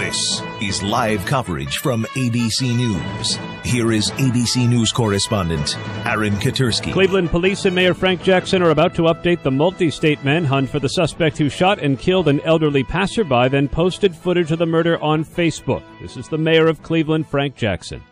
[0.00, 3.38] This is live coverage from ABC News.
[3.62, 5.76] Here is ABC News correspondent
[6.06, 6.90] Aaron Katersky.
[6.90, 10.78] Cleveland police and Mayor Frank Jackson are about to update the multi state manhunt for
[10.78, 14.98] the suspect who shot and killed an elderly passerby, then posted footage of the murder
[15.02, 15.82] on Facebook.
[16.00, 18.02] This is the mayor of Cleveland, Frank Jackson.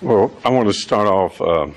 [0.00, 1.68] Well, I want to start off uh,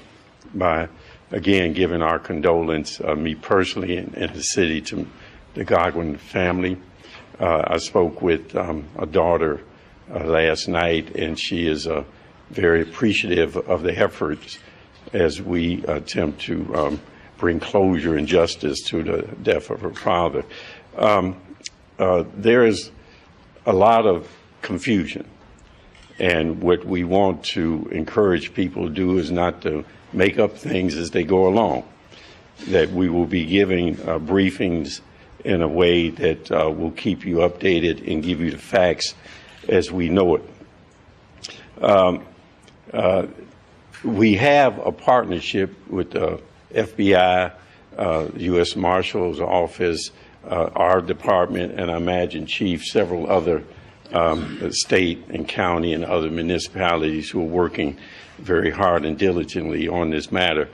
[0.56, 0.90] by
[1.30, 5.08] again giving our condolence, uh, me personally and, and, the city, to
[5.54, 6.78] the Godwin family.
[7.40, 9.62] Uh, I spoke with um, a daughter
[10.10, 12.06] uh, last night, and she is uh,
[12.50, 14.58] very appreciative of the efforts
[15.12, 17.02] as we attempt to um,
[17.38, 20.46] bring closure and justice to the death of her father.
[20.98, 21.36] Um,
[22.00, 22.92] uh, there is
[23.66, 24.30] a lot of
[24.62, 25.28] confusion,
[26.18, 30.96] and what we want to encourage people to do is not to make up things
[30.96, 31.84] as they go along.
[32.70, 35.02] That we will be giving uh, briefings
[35.46, 39.14] in a way that uh, will keep you updated and give you the facts
[39.70, 40.50] as we know it.
[41.82, 42.26] Um,
[42.92, 43.28] uh,
[44.04, 46.42] we have a partnership with the
[46.74, 47.54] FBI,
[47.96, 48.76] uh, U.S.
[48.76, 50.10] Marshal's Office,
[50.44, 53.64] uh, our department, and I imagine Chief, several other
[54.14, 57.98] um, state and county and other municipalities who are working
[58.40, 60.70] very hard and diligently on this matter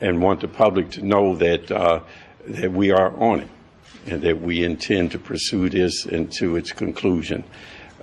[0.00, 2.00] and want the public to know that, uh,
[2.46, 3.48] that we are on it
[4.06, 7.44] and that we intend to pursue this into its conclusion.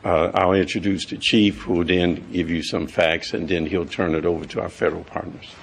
[0.04, 3.86] Uh, I'll introduce the chief, who will then give you some facts, and then he'll
[3.86, 5.54] turn it over to our federal partners.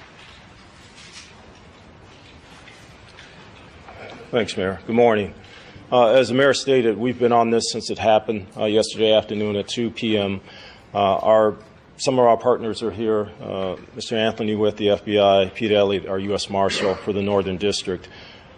[4.31, 4.79] Thanks, Mayor.
[4.85, 5.33] Good morning.
[5.91, 9.55] Uh, as the mayor stated, we've been on this since it happened uh, yesterday afternoon
[9.55, 10.41] at 2 p.m.
[10.93, 11.55] Uh, our
[11.97, 13.31] some of our partners are here.
[13.39, 14.13] Uh, Mr.
[14.17, 16.49] Anthony with the FBI, Pete Elliott, our U.S.
[16.49, 18.09] Marshal for the Northern District.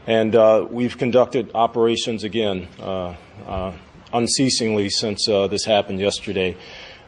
[0.07, 3.13] And uh, we've conducted operations again uh,
[3.45, 3.73] uh,
[4.13, 6.55] unceasingly since uh, this happened yesterday.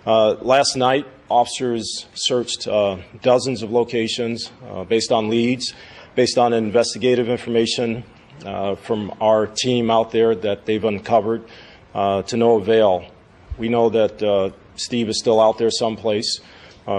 [0.05, 4.51] Uh, last night, officers searched uh, dozens of locations
[4.89, 5.73] based on leads,
[6.15, 8.03] based on investigative information
[8.81, 11.45] from our team out there that they've uncovered
[11.93, 13.05] to no avail.
[13.57, 16.41] We know that Steve is still out there someplace.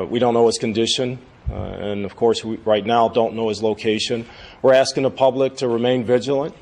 [0.08, 1.18] we don't know his condition.
[1.50, 4.26] Uh, and of course, we right now don't know his location.
[4.62, 6.54] We're asking the public to remain vigilant.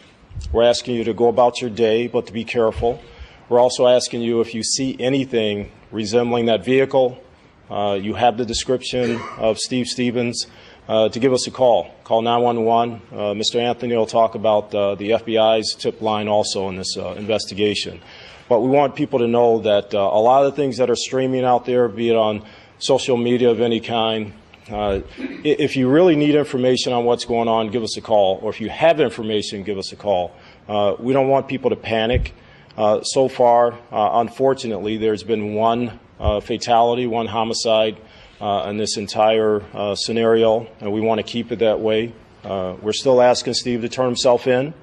[0.53, 3.03] We're asking you to go about your day, but to be careful.
[3.49, 7.21] We're also asking you if you see anything resembling that vehicle,
[7.69, 10.47] uh, you have the description of Steve Stephens,
[10.89, 11.91] uh, to give us a call.
[12.05, 13.03] Call 911.
[13.11, 13.57] Uh, Mr.
[13.57, 18.01] Anthony will talk about uh, the FBI's tip line also in this uh, investigation.
[18.49, 21.45] But we want people to know that a lot of the things that are streaming
[21.45, 22.45] out there, be it on
[22.79, 24.35] social media of any kind,
[24.71, 28.39] uh, if you really need information on what's going on, give us a call.
[28.43, 30.33] Or if you have information, give us a call.
[30.69, 32.35] Uh, we don't want people to panic.
[32.77, 37.97] Uh, so far, uh, unfortunately, there's been one uh, fatality, one homicide
[38.41, 39.63] uh, in this entire
[39.97, 42.13] scenario, and we want to keep it that way.
[42.45, 44.75] we're still asking Steve to turn himself in,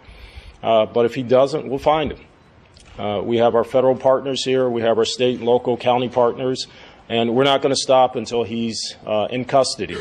[0.61, 3.25] but if he doesn't, we'll find him.
[3.25, 6.67] we have our federal partners here, we have our state and local county partners
[7.09, 9.97] and we're not going to stop until he's uh, in custody.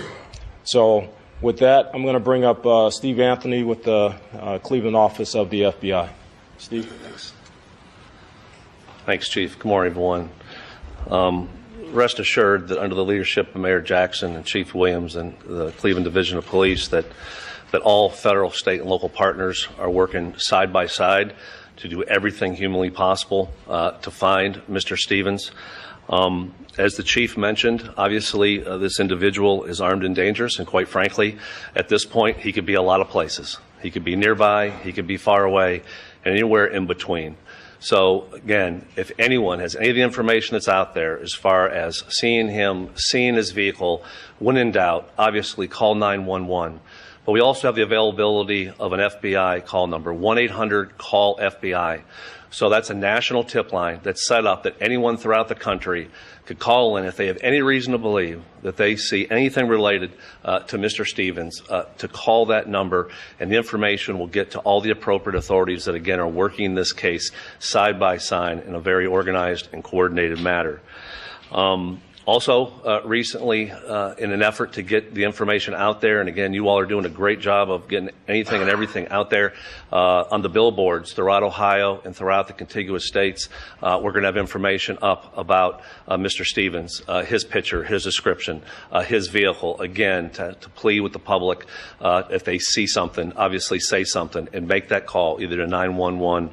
[0.65, 1.09] So,
[1.41, 5.35] with that, I'm going to bring up uh, Steve Anthony with the uh, Cleveland office
[5.35, 6.09] of the FBI.
[6.59, 7.33] Steve, thanks.
[9.05, 9.59] Thanks, Chief.
[9.59, 10.31] Good morning, everyone.
[11.11, 11.49] Um,
[11.91, 16.05] rest assured that under the leadership of Mayor Jackson and Chief Williams and the Cleveland
[16.05, 17.05] Division of Police, that
[17.75, 21.35] that all federal, state, and local partners are working side by side
[21.77, 24.97] to do everything humanly possible uh, to find Mr.
[24.97, 25.51] Stephens.
[26.09, 30.89] Um, as the chief mentioned, obviously uh, this individual is armed and dangerous, and quite
[30.89, 31.39] frankly,
[31.75, 33.59] at this point, he could be a lot of places.
[33.81, 35.83] He could be nearby, he could be far away,
[36.25, 37.37] and anywhere in between.
[37.85, 42.03] So again, if anyone has any of the information that's out there as far as
[42.09, 44.03] seeing him, seeing his vehicle,
[44.39, 46.81] when in doubt, obviously call 911.
[47.25, 52.03] But we also have the availability of an FBI call number, 1-800-CALL-FBI.
[52.51, 56.09] So that's a national tip line that's set up that anyone throughout the country
[56.47, 60.13] could call in if they have any reason to believe that they see anything related
[60.45, 61.05] uh, to Mr.
[61.05, 63.11] Stephens uh, to call that number,
[63.41, 66.93] and the information will get to all the appropriate authorities that, again, are working this
[66.93, 70.81] case side by side in a very organized and coordinated manner.
[71.51, 76.29] Um, also, uh, recently, uh, in an effort to get the information out there, and
[76.29, 79.53] again, you all are doing a great job of getting anything and everything out there
[79.93, 83.51] uh, on the billboards throughout Ohio and throughout the contiguous states.
[83.83, 86.47] Uh, we're going to have information up about uh, Mr.
[86.47, 88.63] Stephens, uh, his picture, his description,
[89.07, 91.67] his vehicle, again, to, to plead with the public
[92.01, 96.51] if they see something, obviously say something and make that call either to 911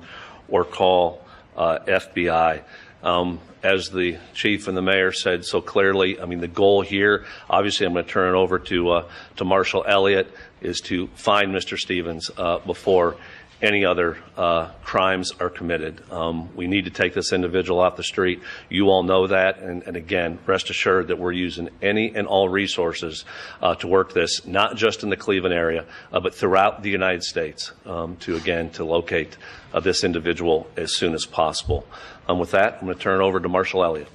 [0.49, 1.25] or call
[1.55, 2.61] FBI.
[3.03, 7.25] Um, as the chief and the mayor said so clearly, I mean, the goal here,
[7.49, 10.31] obviously, I'm going to turn it over to uh, to Marshal Elliott,
[10.61, 11.77] is to find Mr.
[11.77, 13.17] Stephens uh, before
[13.61, 16.01] any other uh, crimes are committed.
[16.11, 18.41] Um, we need to take this individual off the street.
[18.69, 22.49] You all know that, and, and again, rest assured that we're using any and all
[22.49, 23.25] resources
[23.61, 27.23] uh, to work this, not just in the Cleveland area, uh, but throughout the United
[27.23, 29.37] States, um, to again to locate
[29.73, 31.85] uh, this individual as soon as possible.
[32.27, 34.07] Um, with that, I'm going to turn it over to Marshal Elliott.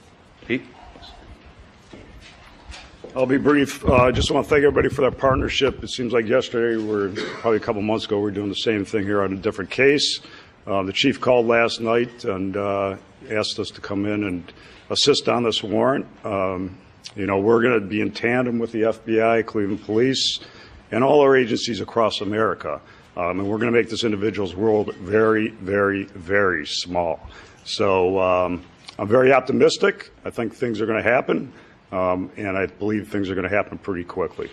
[0.47, 0.63] Pete?
[3.17, 3.83] I'll be brief.
[3.83, 5.83] Uh, I uh, just want to thank everybody for that partnership.
[5.83, 7.09] It seems like yesterday, or
[7.41, 9.71] probably a couple months ago, we were doing the same thing here on a different
[9.71, 10.21] case.
[10.67, 12.95] Uh, the chief called last night and uh,
[13.31, 14.53] asked us to come in and
[14.91, 16.07] assist on this warrant.
[16.25, 16.77] Um,
[17.15, 20.41] you know, we're going to be in tandem with the FBI, Cleveland Police,
[20.91, 22.83] and all our agencies across America.
[23.17, 27.27] Um, and we're going to make this individual's world very, very, very small.
[27.65, 28.63] So um,
[28.99, 30.11] I'm very optimistic.
[30.27, 31.51] I think things are going to happen,
[31.93, 34.51] um, and I believe things are going to happen pretty quickly.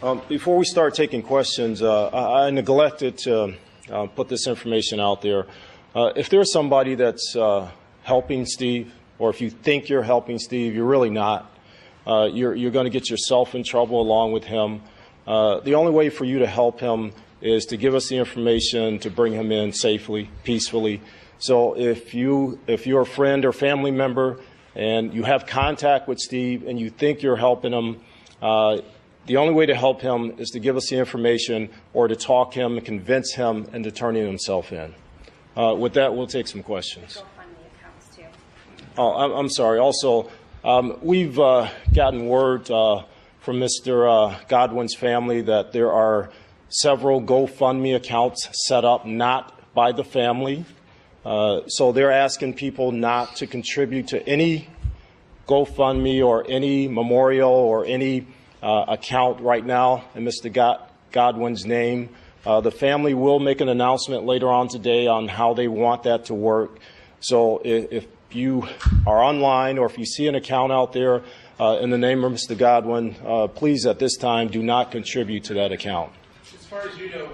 [0.00, 3.54] Um, before we start taking questions, uh, I, I, neglected to
[3.90, 5.46] uh, put this information out there.
[5.92, 7.68] Uh, if there's somebody that's uh,
[8.04, 11.52] helping Steve, or if you think you're helping Steve, you're really not.
[12.06, 14.82] Uh, you're, you're going to get yourself in trouble along with him.
[15.26, 18.98] Uh, the only way for you to help him is to give us the information
[19.00, 21.00] to bring him in safely, peacefully.
[21.38, 24.40] So if you if you're a friend or family member
[24.74, 28.00] and you have contact with Steve and you think you're helping him,
[28.42, 28.78] uh,
[29.26, 32.54] the only way to help him is to give us the information or to talk
[32.54, 34.94] him and convince him into turning himself in.
[35.56, 37.22] Uh, with that, we'll take some questions.
[38.96, 39.78] Oh, I'm, I'm sorry.
[39.78, 40.30] Also,
[40.64, 43.04] um, we've uh, gotten word uh,
[43.40, 44.08] from Mr.
[44.08, 46.30] Uh, Godwin's family that there are
[46.68, 50.64] several GoFundMe accounts set up not by the family.
[51.24, 54.68] Uh, so they're asking people not to contribute to any
[55.46, 58.26] GoFundMe or any memorial or any
[58.62, 60.52] uh, account right now in Mr.
[60.52, 60.80] God-
[61.12, 62.10] Godwin's name.
[62.46, 66.26] Uh, the family will make an announcement later on today on how they want that
[66.26, 66.78] to work.
[67.20, 68.68] So if, if you
[69.06, 71.22] are online or if you see an account out there
[71.58, 72.56] uh, in the name of Mr.
[72.56, 76.12] Godwin, uh, please at this time do not contribute to that account.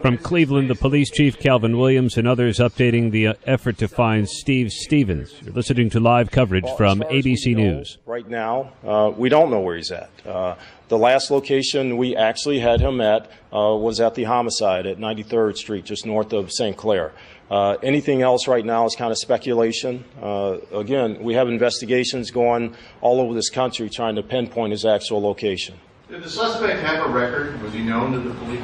[0.01, 4.29] From Cleveland, the police chief Calvin Williams and others updating the uh, effort to find
[4.29, 5.35] Steve Stephens.
[5.43, 7.99] You're listening to live coverage from ABC News.
[8.07, 10.11] Right now, uh, we don't know where he's at.
[10.25, 10.55] Uh,
[10.89, 15.57] the last location we actually had him at uh, was at the homicide at 93rd
[15.57, 16.77] Street, just north of St.
[16.77, 17.13] Clair.
[17.51, 20.05] Uh, anything else right now is kind of speculation.
[20.23, 25.21] Uh, again, we have investigations going all over this country trying to pinpoint his actual
[25.21, 25.75] location.
[26.09, 27.61] Did the suspect have a record?
[27.63, 28.61] Was he known to the police?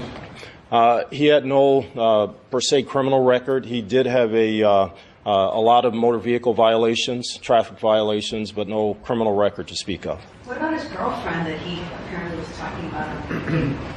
[0.71, 3.67] Uh, he had no, uh, per se, criminal record.
[3.67, 4.91] He did have a, uh, uh,
[5.27, 10.21] a lot of motor vehicle violations, traffic violations, but no criminal record to speak of.
[10.45, 13.97] What about his girlfriend that he apparently was talking about?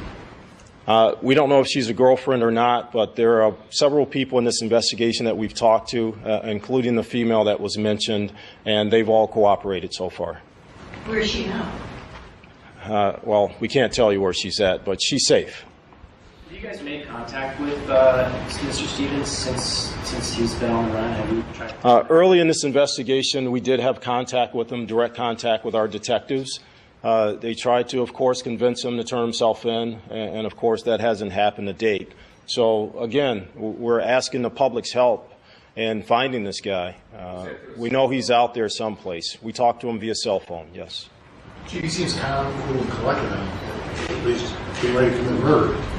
[0.86, 4.36] Uh, we don't know if she's a girlfriend or not, but there are several people
[4.36, 8.30] in this investigation that we've talked to, uh, including the female that was mentioned,
[8.66, 10.42] and they've all cooperated so far.
[11.06, 11.72] Where is she now?
[12.82, 15.64] Uh, well, we can't tell you where she's at, but she's safe
[16.54, 18.86] you guys made contact with uh, Mr.
[18.86, 21.12] Stephens since since he's been on the run?
[21.12, 21.74] Have you tried?
[21.82, 25.88] Uh, early in this investigation, we did have contact with him, direct contact with our
[25.88, 26.60] detectives.
[27.02, 30.56] Uh, they tried to, of course, convince him to turn himself in, and, and, of
[30.56, 32.12] course, that hasn't happened to date.
[32.46, 35.30] So, again, we're asking the public's help
[35.76, 36.96] in finding this guy.
[37.14, 39.36] Uh, we know he's out there someplace.
[39.42, 41.10] We talked to him via cell phone, yes.
[41.66, 45.93] He seems kind of cool and collected, at least getting ready to commit murder.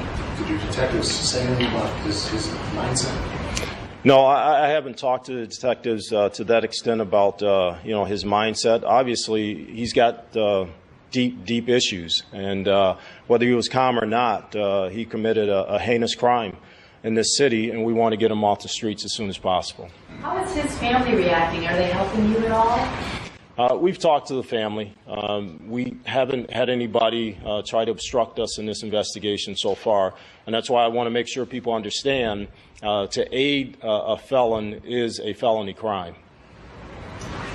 [0.46, 3.68] Did your detectives say anything about his, his mindset?
[4.04, 7.90] No, I, I, haven't talked to the detectives uh, to that extent about uh, you
[7.90, 8.84] know his mindset.
[8.84, 10.66] Obviously, he's got uh,
[11.10, 15.64] deep, deep issues, and uh, whether he was calm or not, uh, he committed a,
[15.64, 16.56] a, heinous crime
[17.02, 19.38] in this city, and we want to get him off the streets as soon as
[19.38, 19.90] possible.
[20.20, 21.66] How is his family reacting?
[21.66, 23.15] Are they helping you at all?
[23.58, 24.92] Uh, we've talked to the family.
[25.06, 30.12] Um, we haven't had anybody uh, try to obstruct us in this investigation so far,
[30.44, 32.48] and that's why I want to make sure people understand
[32.82, 36.16] uh, to aid uh, a felon is a felony crime.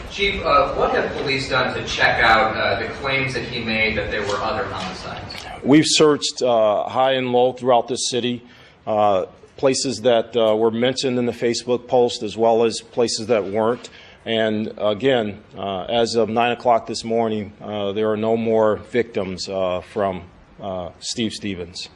[0.09, 3.95] Chief, uh, what have police done to check out uh, the claims that he made
[3.95, 5.35] that there were other homicides?
[5.63, 8.43] We've searched uh, high and low throughout the city,
[8.87, 13.45] uh, places that uh, were mentioned in the Facebook post as well as places that
[13.45, 13.91] weren't.
[14.25, 20.23] And again, uh, as of 9 o'clock this morning, there are no more victims from
[20.99, 21.89] Steve Stephens.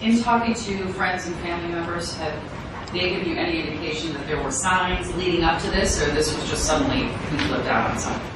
[0.00, 4.42] In talking to friends and family members, have they given you any indication that there
[4.42, 7.98] were signs leading up to this, or this was just suddenly he flipped out on
[7.98, 8.30] something?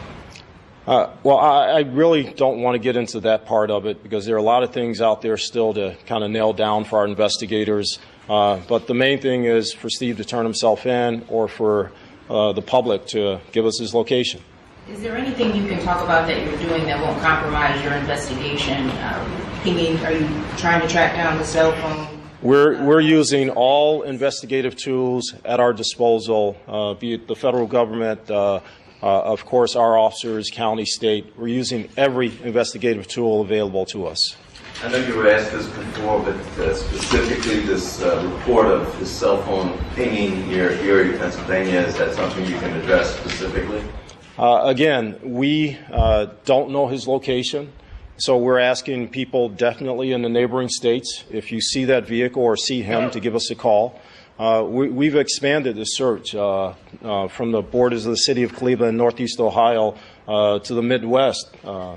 [0.87, 4.25] Uh, well, I, I, really don't want to get into that part of it because
[4.25, 7.01] there are a lot of things out there still to kind of nail down for
[7.01, 7.99] our investigators.
[8.29, 11.93] Uh, but the main thing is for Steve to turn himself in or for
[12.31, 14.41] uh, the public to give us his location.
[14.89, 18.91] Is there anything you can talk about that you're doing that won't compromise your investigation?
[19.03, 22.21] Um, mean, are you trying to track down the cell phone?
[22.43, 28.31] We're, we're using all investigative tools at our disposal, uh, be it the federal government,
[28.31, 28.61] uh,
[29.03, 31.35] uh, of course, our officers, county, state.
[31.37, 34.37] We're using every investigative tool available to us.
[34.83, 39.11] I know you were asked this before, but uh, specifically this uh, report of his
[39.11, 43.85] cell phone pinging near Erie, Pennsylvania, is that something you can address specifically?
[44.39, 45.77] Uh, again, we
[46.47, 47.73] don't know his location.
[48.17, 52.55] So we're asking people definitely in the neighboring states, if you see that vehicle or
[52.55, 53.99] see him, to give us a call.
[54.39, 58.55] Uh, we, have expanded the search uh, uh, from the borders of the city of
[58.55, 59.97] Cleveland, Northeast Ohio,
[60.29, 61.97] uh, to the Midwest, uh,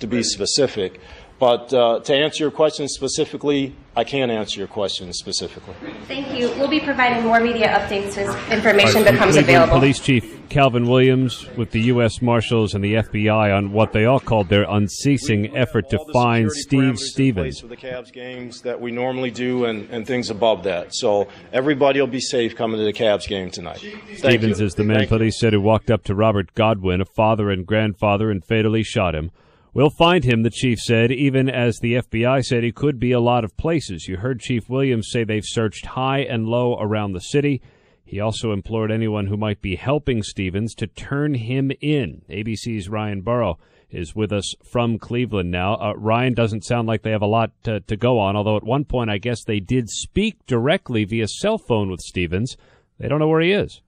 [0.00, 1.00] to be specific.
[1.38, 5.74] But uh, to answer your question specifically, I can't answer your question specifically.
[6.08, 6.48] Thank you.
[6.50, 9.78] We'll be providing more media updates as information right, becomes Cleveland available.
[9.78, 12.22] Police Chief Calvin Williams with the U.S.
[12.22, 16.98] Marshals and the FBI on what they all called their unceasing effort to find Steve
[16.98, 17.60] Stephens.
[17.60, 20.94] For the Cavs games that we normally do and, and things above that.
[20.94, 23.84] So everybody will be safe coming to the Cavs game tonight.
[24.14, 25.40] Stephens is the man Thank police you.
[25.40, 29.30] said who walked up to Robert Godwin, a father and grandfather, and fatally shot him.
[29.76, 33.20] We'll find him, the chief said, even as the FBI said he could be a
[33.20, 34.08] lot of places.
[34.08, 37.60] You heard Chief Williams say they've searched high and low around the city.
[38.02, 42.22] He also implored anyone who might be helping Stephens to turn him in.
[42.30, 43.58] ABC's Ryan Burrow
[43.90, 45.74] is with us from Cleveland now.
[45.74, 48.64] Uh, Ryan doesn't sound like they have a lot to, to go on, although at
[48.64, 52.56] one point I guess they did speak directly via cell phone with Stephens.
[52.98, 53.82] They don't know where he is.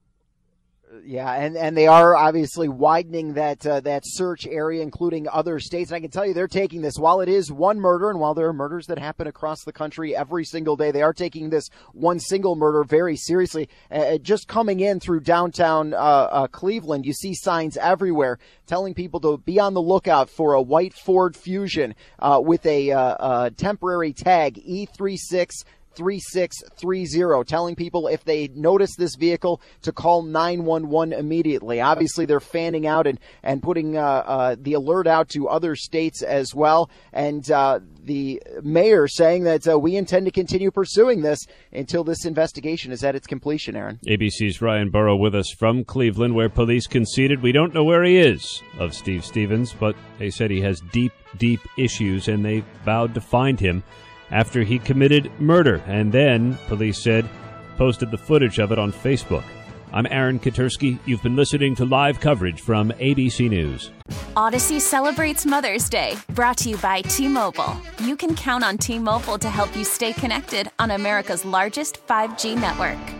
[1.10, 5.90] Yeah, and, and they are obviously widening that uh, that search area, including other states.
[5.90, 6.98] And I can tell you, they're taking this.
[6.98, 10.14] While it is one murder, and while there are murders that happen across the country
[10.14, 13.70] every single day, they are taking this one single murder very seriously.
[13.90, 18.92] Uh, uh just coming in through downtown uh, uh, Cleveland, you see signs everywhere telling
[18.92, 24.12] people to be on the lookout for a white Ford Fusion uh, with a temporary
[24.12, 25.64] tag E36
[25.98, 31.80] 3630, telling people if they notice this vehicle to call 911 immediately.
[31.80, 36.22] Obviously, they're fanning out and, and putting uh, uh, the alert out to other states
[36.22, 36.90] as well.
[37.12, 41.40] And uh, the mayor saying that uh, we intend to continue pursuing this
[41.72, 43.98] until this investigation is at its completion, Aaron.
[44.06, 48.18] ABC's Ryan Burrow with us from Cleveland, where police conceded we don't know where he
[48.18, 53.14] is of Steve Stephens, but they said he has deep, deep issues and they vowed
[53.14, 53.82] to find him
[54.30, 57.28] after he committed murder, and then, police said,
[57.76, 59.44] posted the footage of it on Facebook.
[59.92, 60.98] I'm Aaron Katersky.
[61.06, 63.90] You've been listening to live coverage from ABC News.
[64.36, 67.76] Odyssey celebrates Mother's Day, brought to you by T Mobile.
[68.00, 72.60] You can count on T Mobile to help you stay connected on America's largest 5G
[72.60, 73.17] network.